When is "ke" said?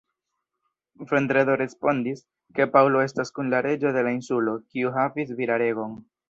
2.59-2.67